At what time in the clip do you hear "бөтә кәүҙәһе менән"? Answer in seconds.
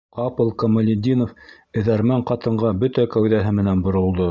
2.85-3.89